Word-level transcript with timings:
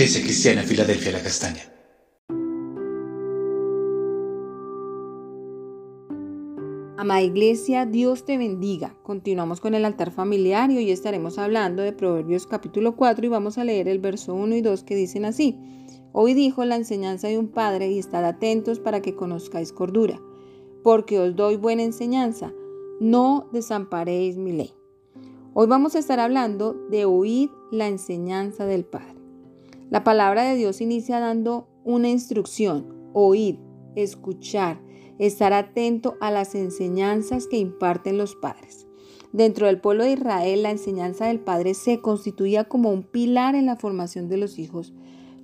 Iglesia 0.00 0.22
Cristiana 0.22 0.62
Filadelfia 0.62 1.12
La 1.12 1.22
Castaña. 1.22 1.60
Amada 6.96 7.20
Iglesia, 7.20 7.84
Dios 7.84 8.24
te 8.24 8.38
bendiga. 8.38 8.96
Continuamos 9.02 9.60
con 9.60 9.74
el 9.74 9.84
altar 9.84 10.10
familiar 10.10 10.70
y 10.70 10.78
hoy 10.78 10.90
estaremos 10.90 11.36
hablando 11.36 11.82
de 11.82 11.92
Proverbios 11.92 12.46
capítulo 12.46 12.96
4 12.96 13.26
y 13.26 13.28
vamos 13.28 13.58
a 13.58 13.64
leer 13.64 13.88
el 13.88 13.98
verso 13.98 14.32
1 14.32 14.54
y 14.54 14.62
2 14.62 14.84
que 14.84 14.94
dicen 14.96 15.26
así. 15.26 15.58
Hoy 16.12 16.32
dijo 16.32 16.64
la 16.64 16.76
enseñanza 16.76 17.28
de 17.28 17.38
un 17.38 17.48
padre 17.48 17.90
y 17.90 17.98
estad 17.98 18.24
atentos 18.24 18.80
para 18.80 19.02
que 19.02 19.14
conozcáis 19.14 19.70
cordura, 19.70 20.18
porque 20.82 21.18
os 21.18 21.36
doy 21.36 21.56
buena 21.56 21.82
enseñanza, 21.82 22.54
no 23.00 23.50
desamparéis 23.52 24.38
mi 24.38 24.52
ley. 24.52 24.72
Hoy 25.52 25.66
vamos 25.66 25.94
a 25.94 25.98
estar 25.98 26.20
hablando 26.20 26.72
de 26.90 27.04
oír 27.04 27.50
la 27.70 27.86
enseñanza 27.86 28.64
del 28.64 28.86
Padre. 28.86 29.19
La 29.90 30.04
palabra 30.04 30.44
de 30.44 30.54
Dios 30.54 30.80
inicia 30.80 31.18
dando 31.18 31.68
una 31.82 32.08
instrucción, 32.08 33.10
oír, 33.12 33.58
escuchar, 33.96 34.80
estar 35.18 35.52
atento 35.52 36.16
a 36.20 36.30
las 36.30 36.54
enseñanzas 36.54 37.48
que 37.48 37.58
imparten 37.58 38.16
los 38.16 38.36
padres. 38.36 38.86
Dentro 39.32 39.66
del 39.66 39.80
pueblo 39.80 40.04
de 40.04 40.12
Israel, 40.12 40.62
la 40.62 40.70
enseñanza 40.70 41.26
del 41.26 41.40
padre 41.40 41.74
se 41.74 42.00
constituía 42.00 42.64
como 42.64 42.90
un 42.90 43.02
pilar 43.02 43.56
en 43.56 43.66
la 43.66 43.74
formación 43.74 44.28
de 44.28 44.36
los 44.36 44.60
hijos. 44.60 44.94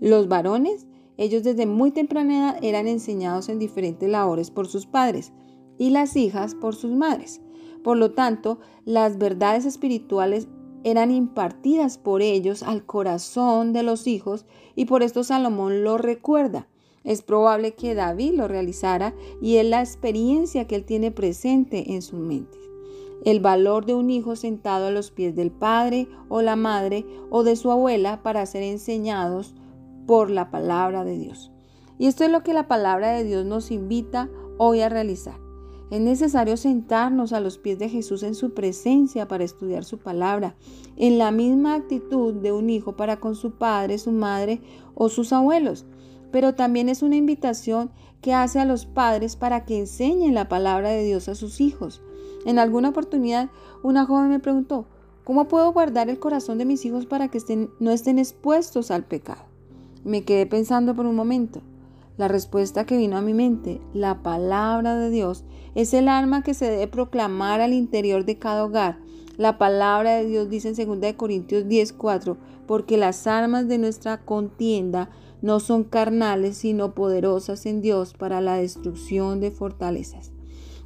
Los 0.01 0.28
varones, 0.28 0.87
ellos 1.16 1.42
desde 1.42 1.66
muy 1.66 1.90
temprana 1.90 2.38
edad 2.38 2.59
eran 2.62 2.87
enseñados 2.87 3.48
en 3.48 3.59
diferentes 3.59 4.09
labores 4.09 4.52
por 4.52 4.68
sus 4.68 4.87
padres 4.87 5.32
y 5.76 5.90
las 5.90 6.15
hijas 6.15 6.54
por 6.54 6.76
sus 6.76 6.92
madres. 6.92 7.40
Por 7.82 7.96
lo 7.96 8.13
tanto, 8.13 8.60
las 8.85 9.18
verdades 9.18 9.65
espirituales 9.65 10.46
eran 10.87 11.10
impartidas 11.10 11.98
por 11.98 12.23
ellos 12.23 12.62
al 12.62 12.87
corazón 12.87 13.73
de 13.73 13.82
los 13.82 14.06
hijos 14.06 14.46
y 14.76 14.84
por 14.84 15.02
esto 15.02 15.24
Salomón 15.24 15.82
lo 15.82 15.98
recuerda. 15.98 16.68
Es 17.02 17.23
probable 17.23 17.74
que 17.74 17.96
David 17.96 18.34
lo 18.34 18.46
realizara 18.46 19.12
y 19.42 19.57
es 19.57 19.66
la 19.66 19.80
experiencia 19.80 20.68
que 20.68 20.76
él 20.76 20.84
tiene 20.84 21.10
presente 21.10 21.95
en 21.95 22.02
su 22.02 22.14
mente. 22.16 22.57
El 23.24 23.40
valor 23.40 23.84
de 23.84 23.95
un 23.95 24.10
hijo 24.10 24.37
sentado 24.37 24.87
a 24.87 24.90
los 24.92 25.10
pies 25.10 25.34
del 25.34 25.51
padre 25.51 26.07
o 26.29 26.40
la 26.40 26.54
madre 26.54 27.04
o 27.30 27.42
de 27.42 27.57
su 27.57 27.73
abuela 27.73 28.23
para 28.23 28.46
ser 28.46 28.62
enseñados 28.62 29.57
por 30.07 30.30
la 30.30 30.52
palabra 30.52 31.04
de 31.04 31.18
Dios. 31.18 31.51
Y 31.98 32.07
esto 32.07 32.23
es 32.23 32.30
lo 32.30 32.45
que 32.45 32.54
la 32.54 32.68
palabra 32.68 33.10
de 33.10 33.24
Dios 33.24 33.45
nos 33.45 33.73
invita 33.73 34.30
hoy 34.57 34.82
a 34.82 34.88
realizar. 34.88 35.45
Es 35.90 36.01
necesario 36.01 36.56
sentarnos 36.56 37.32
a 37.32 37.40
los 37.40 37.59
pies 37.59 37.79
de 37.79 37.88
Jesús 37.88 38.23
en 38.23 38.34
su 38.34 38.54
presencia 38.54 39.29
para 39.29 39.45
estudiar 39.45 39.84
su 39.84 39.98
palabra, 39.98 40.56
en 40.96 41.18
la 41.18 41.30
misma 41.30 41.74
actitud 41.74 42.34
de 42.34 42.52
un 42.52 42.70
hijo 42.70 42.96
para 42.96 43.20
con 43.20 43.37
su 43.37 43.52
padre, 43.52 43.98
su 43.98 44.12
madre 44.12 44.60
o 44.95 45.09
sus 45.09 45.32
abuelos 45.32 45.87
pero 46.37 46.54
también 46.54 46.90
es 46.90 47.02
una 47.02 47.16
invitación 47.16 47.90
que 48.20 48.34
hace 48.34 48.59
a 48.60 48.66
los 48.66 48.87
padres 48.87 49.37
para 49.37 49.64
que 49.64 49.79
enseñen 49.79 50.34
la 50.34 50.48
palabra 50.48 50.90
de 50.90 51.02
Dios 51.02 51.30
a 51.30 51.34
sus 51.34 51.62
hijos. 51.62 52.02
En 52.45 52.59
alguna 52.59 52.90
oportunidad, 52.90 53.51
una 53.82 54.04
joven 54.04 54.29
me 54.29 54.38
preguntó, 54.38 54.87
¿cómo 55.24 55.48
puedo 55.48 55.73
guardar 55.73 56.10
el 56.10 56.18
corazón 56.18 56.59
de 56.59 56.64
mis 56.64 56.84
hijos 56.84 57.07
para 57.07 57.29
que 57.29 57.68
no 57.80 57.90
estén 57.90 58.18
expuestos 58.18 58.90
al 58.90 59.04
pecado? 59.04 59.45
Me 60.04 60.24
quedé 60.24 60.45
pensando 60.45 60.95
por 60.95 61.07
un 61.07 61.16
momento. 61.16 61.62
La 62.16 62.28
respuesta 62.28 62.86
que 62.86 62.96
vino 62.96 63.16
a 63.16 63.20
mi 63.20 63.34
mente, 63.34 63.80
la 63.92 64.22
palabra 64.22 64.97
de 64.97 65.10
Dios, 65.10 65.44
es 65.75 65.92
el 65.92 66.09
arma 66.09 66.42
que 66.42 66.54
se 66.54 66.70
debe 66.70 66.88
proclamar 66.88 67.60
al 67.60 67.74
interior 67.74 68.24
de 68.24 68.38
cada 68.38 68.64
hogar. 68.64 68.98
La 69.36 69.58
palabra 69.58 70.14
de 70.14 70.24
Dios 70.24 70.48
dice 70.48 70.68
en 70.70 71.00
2 71.00 71.12
Corintios 71.14 71.64
10:4, 71.66 72.38
porque 72.66 72.96
las 72.96 73.26
armas 73.26 73.68
de 73.68 73.76
nuestra 73.76 74.24
contienda 74.24 75.10
no 75.42 75.60
son 75.60 75.84
carnales, 75.84 76.56
sino 76.56 76.94
poderosas 76.94 77.66
en 77.66 77.82
Dios 77.82 78.14
para 78.14 78.41
la 78.41 78.56
destrucción 78.56 79.41
de 79.41 79.50
fortalezas. 79.50 80.32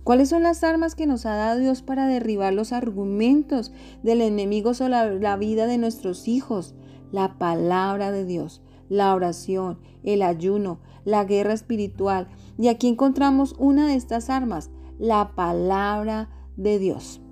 ¿Cuáles 0.02 0.30
son 0.30 0.42
las 0.42 0.64
armas 0.64 0.96
que 0.96 1.06
nos 1.06 1.26
ha 1.26 1.36
dado 1.36 1.60
Dios 1.60 1.82
para 1.82 2.08
derribar 2.08 2.52
los 2.52 2.72
argumentos 2.72 3.70
del 4.02 4.22
enemigo 4.22 4.74
sobre 4.74 5.20
la 5.20 5.36
vida 5.36 5.66
de 5.66 5.78
nuestros 5.78 6.26
hijos? 6.26 6.74
La 7.12 7.38
palabra 7.38 8.10
de 8.10 8.24
Dios, 8.24 8.62
la 8.90 9.14
oración, 9.14 9.78
el 10.02 10.20
ayuno, 10.20 10.80
la 11.06 11.24
guerra 11.24 11.54
espiritual. 11.54 12.28
Y 12.58 12.68
aquí 12.68 12.88
encontramos 12.88 13.54
una 13.58 13.86
de 13.86 13.94
estas 13.94 14.28
armas, 14.28 14.70
la 14.98 15.34
palabra 15.34 16.28
de 16.58 16.78
Dios. 16.78 17.22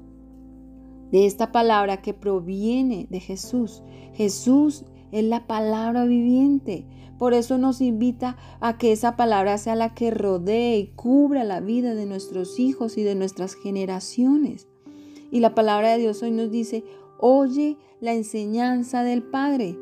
De 1.13 1.27
esta 1.27 1.53
palabra 1.53 2.01
que 2.01 2.15
proviene 2.15 3.07
de 3.11 3.21
Jesús. 3.21 3.83
Jesús 4.15 4.85
es 5.13 5.25
la 5.25 5.47
palabra 5.47 6.05
viviente. 6.05 6.87
Por 7.19 7.35
eso 7.35 7.59
nos 7.59 7.81
invita 7.81 8.37
a 8.61 8.79
que 8.79 8.93
esa 8.93 9.17
palabra 9.17 9.59
sea 9.59 9.75
la 9.75 9.95
que 9.95 10.11
rodee 10.11 10.79
y 10.79 10.87
cubra 10.95 11.45
la 11.45 11.61
vida 11.61 11.95
de 11.95 12.07
nuestros 12.07 12.61
hijos 12.61 12.97
y 12.97 13.03
de 13.03 13.17
nuestras 13.17 13.55
generaciones. 13.55 14.69
Y 15.31 15.41
la 15.41 15.55
palabra 15.55 15.91
de 15.91 15.99
Dios 15.99 16.23
hoy 16.23 16.31
nos 16.31 16.51
dice, 16.51 16.85
oye 17.19 17.77
la 18.01 18.15
enseñanza 18.15 19.03
del 19.03 19.23
Padre. 19.25 19.77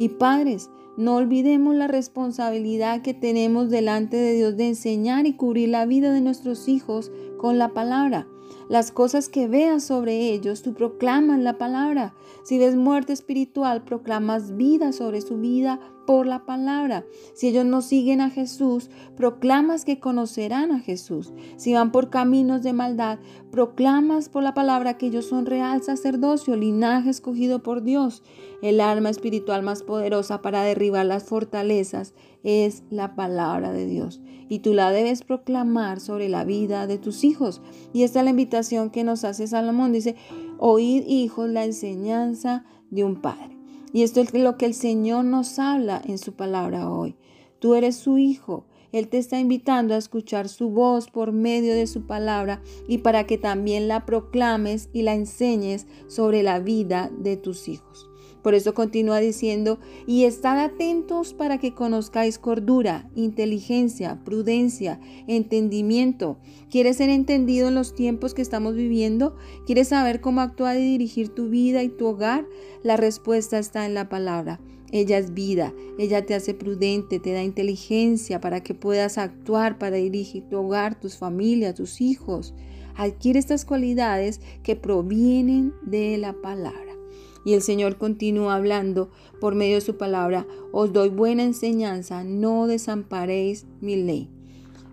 Y 0.00 0.08
padres, 0.08 0.70
no 0.96 1.16
olvidemos 1.16 1.74
la 1.74 1.86
responsabilidad 1.86 3.02
que 3.02 3.14
tenemos 3.14 3.70
delante 3.70 4.16
de 4.16 4.34
Dios 4.34 4.56
de 4.56 4.68
enseñar 4.68 5.26
y 5.26 5.34
cubrir 5.34 5.68
la 5.68 5.86
vida 5.86 6.12
de 6.12 6.20
nuestros 6.20 6.68
hijos 6.68 7.10
con 7.38 7.58
la 7.58 7.70
palabra. 7.70 8.26
Las 8.68 8.92
cosas 8.92 9.28
que 9.28 9.48
veas 9.48 9.84
sobre 9.84 10.30
ellos, 10.32 10.62
tú 10.62 10.74
proclamas 10.74 11.40
la 11.40 11.58
palabra. 11.58 12.14
Si 12.44 12.58
ves 12.58 12.76
muerte 12.76 13.12
espiritual, 13.12 13.82
proclamas 13.82 14.56
vida 14.56 14.92
sobre 14.92 15.20
su 15.20 15.38
vida 15.38 15.80
por 16.10 16.26
la 16.26 16.44
palabra. 16.44 17.06
Si 17.34 17.46
ellos 17.46 17.64
no 17.64 17.82
siguen 17.82 18.20
a 18.20 18.30
Jesús, 18.30 18.90
proclamas 19.16 19.84
que 19.84 20.00
conocerán 20.00 20.72
a 20.72 20.80
Jesús. 20.80 21.32
Si 21.56 21.72
van 21.72 21.92
por 21.92 22.10
caminos 22.10 22.64
de 22.64 22.72
maldad, 22.72 23.20
proclamas 23.52 24.28
por 24.28 24.42
la 24.42 24.52
palabra 24.52 24.98
que 24.98 25.06
ellos 25.06 25.26
son 25.26 25.46
real 25.46 25.84
sacerdocio, 25.84 26.56
linaje 26.56 27.10
escogido 27.10 27.62
por 27.62 27.84
Dios. 27.84 28.24
El 28.60 28.80
arma 28.80 29.08
espiritual 29.08 29.62
más 29.62 29.84
poderosa 29.84 30.42
para 30.42 30.64
derribar 30.64 31.06
las 31.06 31.22
fortalezas 31.22 32.12
es 32.42 32.82
la 32.90 33.14
palabra 33.14 33.72
de 33.72 33.86
Dios. 33.86 34.20
Y 34.48 34.58
tú 34.58 34.74
la 34.74 34.90
debes 34.90 35.22
proclamar 35.22 36.00
sobre 36.00 36.28
la 36.28 36.42
vida 36.42 36.88
de 36.88 36.98
tus 36.98 37.22
hijos. 37.22 37.62
Y 37.92 38.02
esta 38.02 38.18
es 38.18 38.24
la 38.24 38.30
invitación 38.30 38.90
que 38.90 39.04
nos 39.04 39.22
hace 39.22 39.46
Salomón. 39.46 39.92
Dice, 39.92 40.16
oíd 40.58 41.04
hijos 41.06 41.48
la 41.48 41.64
enseñanza 41.64 42.64
de 42.90 43.04
un 43.04 43.20
padre. 43.20 43.59
Y 43.92 44.02
esto 44.02 44.20
es 44.20 44.32
lo 44.32 44.56
que 44.56 44.66
el 44.66 44.74
Señor 44.74 45.24
nos 45.24 45.58
habla 45.58 46.00
en 46.04 46.18
su 46.18 46.34
palabra 46.34 46.88
hoy. 46.88 47.16
Tú 47.58 47.74
eres 47.74 47.96
su 47.96 48.18
hijo. 48.18 48.64
Él 48.92 49.08
te 49.08 49.18
está 49.18 49.38
invitando 49.38 49.94
a 49.94 49.98
escuchar 49.98 50.48
su 50.48 50.70
voz 50.70 51.08
por 51.08 51.32
medio 51.32 51.74
de 51.74 51.86
su 51.86 52.06
palabra 52.06 52.62
y 52.88 52.98
para 52.98 53.26
que 53.26 53.38
también 53.38 53.88
la 53.88 54.06
proclames 54.06 54.88
y 54.92 55.02
la 55.02 55.14
enseñes 55.14 55.86
sobre 56.08 56.42
la 56.42 56.58
vida 56.58 57.10
de 57.18 57.36
tus 57.36 57.68
hijos. 57.68 58.10
Por 58.42 58.54
eso 58.54 58.72
continúa 58.72 59.20
diciendo, 59.20 59.78
y 60.06 60.24
estad 60.24 60.58
atentos 60.58 61.34
para 61.34 61.58
que 61.58 61.74
conozcáis 61.74 62.38
cordura, 62.38 63.10
inteligencia, 63.14 64.22
prudencia, 64.24 64.98
entendimiento. 65.26 66.38
¿Quieres 66.70 66.96
ser 66.96 67.10
entendido 67.10 67.68
en 67.68 67.74
los 67.74 67.94
tiempos 67.94 68.32
que 68.32 68.42
estamos 68.42 68.74
viviendo? 68.74 69.36
¿Quieres 69.66 69.88
saber 69.88 70.20
cómo 70.20 70.40
actuar 70.40 70.78
y 70.78 70.92
dirigir 70.92 71.28
tu 71.28 71.50
vida 71.50 71.82
y 71.82 71.90
tu 71.90 72.06
hogar? 72.06 72.46
La 72.82 72.96
respuesta 72.96 73.58
está 73.58 73.84
en 73.84 73.92
la 73.92 74.08
palabra. 74.08 74.58
Ella 74.92 75.18
es 75.18 75.34
vida, 75.34 75.72
ella 75.98 76.26
te 76.26 76.34
hace 76.34 76.52
prudente, 76.52 77.20
te 77.20 77.32
da 77.32 77.42
inteligencia 77.42 78.40
para 78.40 78.62
que 78.62 78.74
puedas 78.74 79.18
actuar, 79.18 79.78
para 79.78 79.96
dirigir 79.96 80.48
tu 80.48 80.58
hogar, 80.58 80.98
tus 80.98 81.16
familias, 81.16 81.76
tus 81.76 82.00
hijos. 82.00 82.54
Adquiere 82.96 83.38
estas 83.38 83.64
cualidades 83.64 84.40
que 84.62 84.74
provienen 84.74 85.72
de 85.82 86.18
la 86.18 86.32
palabra. 86.32 86.96
Y 87.44 87.54
el 87.54 87.62
Señor 87.62 87.96
continúa 87.96 88.56
hablando 88.56 89.10
por 89.40 89.54
medio 89.54 89.76
de 89.76 89.80
su 89.80 89.96
palabra, 89.96 90.46
os 90.72 90.92
doy 90.92 91.08
buena 91.08 91.42
enseñanza, 91.42 92.24
no 92.24 92.66
desamparéis 92.66 93.66
mi 93.80 93.96
ley. 93.96 94.28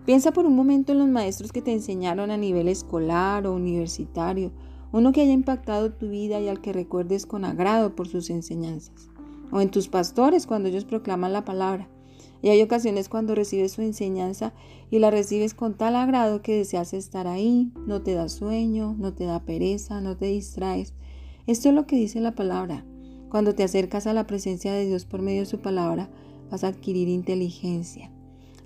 Piensa 0.06 0.32
por 0.32 0.46
un 0.46 0.56
momento 0.56 0.92
en 0.92 1.00
los 1.00 1.08
maestros 1.08 1.52
que 1.52 1.60
te 1.60 1.72
enseñaron 1.72 2.30
a 2.30 2.38
nivel 2.38 2.68
escolar 2.68 3.46
o 3.46 3.54
universitario, 3.54 4.52
uno 4.90 5.12
que 5.12 5.20
haya 5.20 5.32
impactado 5.32 5.92
tu 5.92 6.08
vida 6.08 6.40
y 6.40 6.48
al 6.48 6.62
que 6.62 6.72
recuerdes 6.72 7.26
con 7.26 7.44
agrado 7.44 7.94
por 7.94 8.08
sus 8.08 8.30
enseñanzas, 8.30 9.10
o 9.50 9.60
en 9.60 9.70
tus 9.70 9.88
pastores 9.88 10.46
cuando 10.46 10.68
ellos 10.68 10.84
proclaman 10.84 11.32
la 11.32 11.44
palabra. 11.44 11.88
Y 12.40 12.50
hay 12.50 12.62
ocasiones 12.62 13.08
cuando 13.08 13.34
recibes 13.34 13.72
su 13.72 13.82
enseñanza 13.82 14.52
y 14.90 15.00
la 15.00 15.10
recibes 15.10 15.54
con 15.54 15.74
tal 15.74 15.96
agrado 15.96 16.40
que 16.42 16.56
deseas 16.56 16.92
estar 16.94 17.26
ahí, 17.26 17.72
no 17.86 18.02
te 18.02 18.14
da 18.14 18.28
sueño, 18.28 18.94
no 18.98 19.12
te 19.12 19.24
da 19.24 19.44
pereza, 19.44 20.00
no 20.00 20.16
te 20.16 20.26
distraes, 20.26 20.94
esto 21.48 21.70
es 21.70 21.74
lo 21.74 21.86
que 21.86 21.96
dice 21.96 22.20
la 22.20 22.34
palabra. 22.34 22.84
Cuando 23.30 23.54
te 23.54 23.64
acercas 23.64 24.06
a 24.06 24.12
la 24.12 24.26
presencia 24.26 24.72
de 24.72 24.86
Dios 24.86 25.04
por 25.04 25.22
medio 25.22 25.40
de 25.40 25.46
su 25.46 25.60
palabra, 25.60 26.10
vas 26.50 26.62
a 26.62 26.68
adquirir 26.68 27.08
inteligencia. 27.08 28.10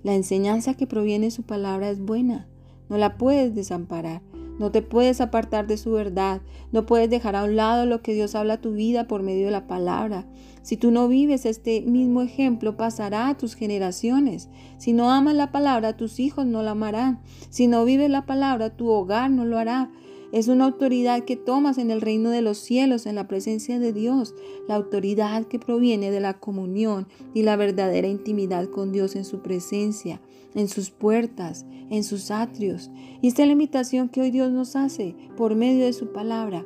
La 0.03 0.15
enseñanza 0.15 0.75
que 0.75 0.89
proviene 0.89 1.27
de 1.27 1.31
su 1.31 1.45
palabra 1.45 1.91
es 1.91 2.01
buena. 2.01 2.49
No 2.89 2.99
la 2.99 3.17
puedes 3.19 3.55
desamparar. 3.55 4.21
No 4.59 4.71
te 4.71 4.83
puedes 4.83 5.21
apartar 5.21 5.67
de 5.67 5.77
su 5.77 5.93
verdad. 5.93 6.43
No 6.73 6.87
puedes 6.87 7.11
dejar 7.11 7.37
a 7.37 7.45
un 7.45 7.57
lado 7.57 7.87
lo 7.87 8.03
que 8.03 8.15
Dios 8.15 8.35
habla 8.35 8.55
a 8.55 8.61
tu 8.61 8.73
vida 8.73 9.09
por 9.09 9.23
medio 9.23 9.47
de 9.47 9.53
la 9.53 9.67
palabra. 9.67 10.27
Si 10.63 10.77
tú 10.77 10.91
no 10.91 11.09
vives 11.09 11.45
este 11.47 11.81
mismo 11.83 12.23
ejemplo, 12.23 12.77
pasará 12.77 13.29
a 13.29 13.37
tus 13.37 13.55
generaciones. 13.55 14.49
Si 14.79 14.93
no 14.93 15.11
amas 15.11 15.35
la 15.35 15.51
palabra, 15.51 15.97
tus 15.97 16.21
hijos 16.21 16.47
no 16.47 16.63
la 16.63 16.73
amarán. 16.73 17.21
Si 17.51 17.67
no 17.67 17.85
vives 17.85 18.11
la 18.11 18.27
palabra, 18.27 18.77
tu 18.77 18.89
hogar 18.89 19.31
no 19.31 19.45
lo 19.45 19.59
hará. 19.59 19.91
Es 20.33 20.49
una 20.49 20.65
autoridad 20.65 21.25
que 21.25 21.37
tomas 21.37 21.77
en 21.77 21.91
el 21.91 22.01
reino 22.01 22.31
de 22.31 22.41
los 22.41 22.57
cielos, 22.57 23.05
en 23.05 23.17
la 23.17 23.29
presencia 23.29 23.79
de 23.79 23.93
Dios, 23.93 24.35
la 24.67 24.77
autoridad 24.77 25.45
que 25.45 25.59
proviene 25.59 26.11
de 26.11 26.21
la 26.21 26.41
comunión 26.41 27.07
y 27.35 27.43
la 27.43 27.57
verdadera 27.57 28.09
intimidad 28.09 28.71
con 28.71 28.93
Dios 28.93 29.15
en 29.15 29.27
su 29.27 29.43
presencia, 29.43 30.23
en 30.55 30.69
sus 30.69 30.91
puertas, 30.91 31.65
en 31.91 32.05
sus 32.05 32.31
atrios. 32.31 32.91
Y 33.21 33.29
esta 33.29 33.43
es 33.43 33.49
la 33.49 33.53
invitación 33.53 34.09
que 34.09 34.21
hoy 34.21 34.31
Dios 34.31 34.51
nos 34.51 34.77
hace 34.77 35.15
por 35.37 35.55
medio 35.55 35.85
de 35.85 35.93
su 35.93 36.13
palabra. 36.13 36.65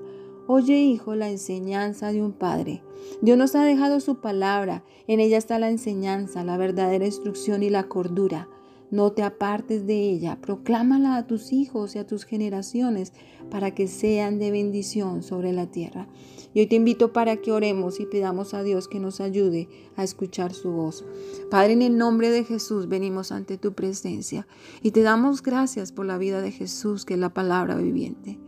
Oye, 0.48 0.78
hijo, 0.78 1.14
la 1.14 1.28
enseñanza 1.28 2.12
de 2.12 2.22
un 2.22 2.32
padre. 2.32 2.82
Dios 3.20 3.36
nos 3.36 3.54
ha 3.56 3.64
dejado 3.64 4.00
su 4.00 4.20
palabra. 4.20 4.84
En 5.08 5.20
ella 5.20 5.38
está 5.38 5.58
la 5.58 5.70
enseñanza, 5.70 6.44
la 6.44 6.56
verdadera 6.56 7.04
instrucción 7.04 7.62
y 7.62 7.70
la 7.70 7.88
cordura. 7.88 8.48
No 8.90 9.10
te 9.12 9.22
apartes 9.22 9.86
de 9.86 10.10
ella, 10.10 10.38
proclámala 10.40 11.16
a 11.16 11.26
tus 11.26 11.52
hijos 11.52 11.96
y 11.96 11.98
a 11.98 12.06
tus 12.06 12.24
generaciones 12.24 13.12
para 13.50 13.74
que 13.74 13.88
sean 13.88 14.38
de 14.38 14.50
bendición 14.50 15.22
sobre 15.22 15.52
la 15.52 15.66
tierra. 15.66 16.06
Y 16.54 16.60
hoy 16.60 16.66
te 16.68 16.76
invito 16.76 17.12
para 17.12 17.36
que 17.36 17.52
oremos 17.52 18.00
y 18.00 18.06
pidamos 18.06 18.54
a 18.54 18.62
Dios 18.62 18.88
que 18.88 19.00
nos 19.00 19.20
ayude 19.20 19.68
a 19.96 20.04
escuchar 20.04 20.54
su 20.54 20.70
voz. 20.70 21.04
Padre, 21.50 21.72
en 21.72 21.82
el 21.82 21.98
nombre 21.98 22.30
de 22.30 22.44
Jesús 22.44 22.88
venimos 22.88 23.32
ante 23.32 23.58
tu 23.58 23.74
presencia 23.74 24.46
y 24.82 24.92
te 24.92 25.02
damos 25.02 25.42
gracias 25.42 25.92
por 25.92 26.06
la 26.06 26.16
vida 26.16 26.40
de 26.40 26.52
Jesús, 26.52 27.04
que 27.04 27.14
es 27.14 27.20
la 27.20 27.34
palabra 27.34 27.76
viviente. 27.76 28.38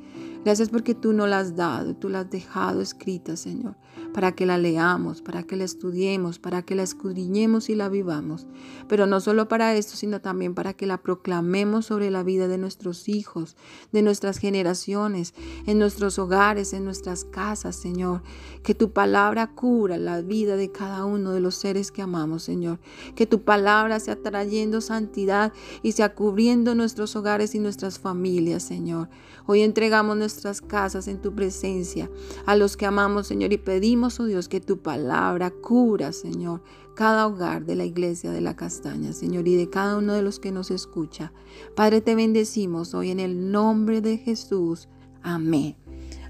Gracias 0.44 0.68
porque 0.68 0.94
tú 0.94 1.12
no 1.12 1.26
la 1.26 1.40
has 1.40 1.56
dado, 1.56 1.96
tú 1.96 2.08
la 2.08 2.20
has 2.20 2.30
dejado 2.30 2.80
escrita, 2.80 3.36
Señor, 3.36 3.76
para 4.12 4.32
que 4.32 4.46
la 4.46 4.58
leamos, 4.58 5.22
para 5.22 5.42
que 5.42 5.56
la 5.56 5.64
estudiemos, 5.64 6.38
para 6.38 6.62
que 6.62 6.74
la 6.74 6.82
escudriñemos 6.82 7.68
y 7.68 7.74
la 7.74 7.88
vivamos. 7.88 8.46
Pero 8.88 9.06
no 9.06 9.20
solo 9.20 9.48
para 9.48 9.74
esto, 9.74 9.96
sino 9.96 10.20
también 10.20 10.54
para 10.54 10.74
que 10.74 10.86
la 10.86 11.02
proclamemos 11.02 11.86
sobre 11.86 12.10
la 12.10 12.22
vida 12.22 12.48
de 12.48 12.58
nuestros 12.58 13.08
hijos, 13.08 13.56
de 13.92 14.02
nuestras 14.02 14.38
generaciones, 14.38 15.34
en 15.66 15.78
nuestros 15.78 16.18
hogares, 16.18 16.72
en 16.72 16.84
nuestras 16.84 17.24
casas, 17.24 17.76
Señor. 17.76 18.22
Que 18.62 18.74
tu 18.74 18.92
palabra 18.92 19.54
cura 19.54 19.98
la 19.98 20.22
vida 20.22 20.56
de 20.56 20.72
cada 20.72 21.04
uno 21.04 21.32
de 21.32 21.40
los 21.40 21.54
seres 21.54 21.92
que 21.92 22.02
amamos, 22.02 22.42
Señor. 22.42 22.80
Que 23.14 23.26
tu 23.26 23.42
palabra 23.42 24.00
sea 24.00 24.16
trayendo 24.16 24.80
santidad 24.80 25.52
y 25.82 25.92
sea 25.92 26.14
cubriendo 26.14 26.74
nuestros 26.74 27.14
hogares 27.16 27.54
y 27.54 27.58
nuestras 27.58 27.98
familias, 27.98 28.62
Señor. 28.62 29.08
Hoy 29.46 29.62
entregamos 29.62 30.16
nuestras 30.16 30.60
casas 30.60 31.08
en 31.08 31.22
tu 31.22 31.34
presencia, 31.34 32.10
a 32.44 32.54
los 32.54 32.76
que 32.76 32.84
amamos, 32.84 33.26
Señor, 33.26 33.52
y 33.52 33.56
pedimos, 33.56 34.07
Dios, 34.08 34.48
que 34.48 34.60
tu 34.60 34.78
palabra 34.78 35.50
cura, 35.50 36.12
Señor, 36.12 36.62
cada 36.94 37.26
hogar 37.26 37.64
de 37.66 37.76
la 37.76 37.84
iglesia 37.84 38.30
de 38.30 38.40
la 38.40 38.56
castaña, 38.56 39.12
Señor, 39.12 39.46
y 39.46 39.54
de 39.54 39.68
cada 39.68 39.98
uno 39.98 40.14
de 40.14 40.22
los 40.22 40.40
que 40.40 40.50
nos 40.50 40.70
escucha. 40.70 41.32
Padre, 41.76 42.00
te 42.00 42.14
bendecimos 42.14 42.94
hoy 42.94 43.10
en 43.10 43.20
el 43.20 43.50
nombre 43.52 44.00
de 44.00 44.16
Jesús. 44.16 44.88
Amén. 45.22 45.76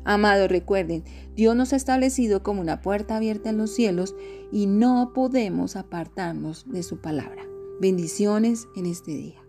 Amados, 0.05 0.49
recuerden, 0.49 1.05
Dios 1.35 1.55
nos 1.55 1.73
ha 1.73 1.77
establecido 1.77 2.43
como 2.43 2.61
una 2.61 2.81
puerta 2.81 3.17
abierta 3.17 3.51
en 3.51 3.59
los 3.59 3.71
cielos 3.71 4.15
y 4.51 4.67
no 4.67 5.13
podemos 5.15 5.77
apartarnos 5.77 6.65
de 6.69 6.83
su 6.83 6.99
palabra. 6.99 7.45
Bendiciones 7.81 8.67
en 8.75 8.87
este 8.87 9.13
día. 9.13 9.49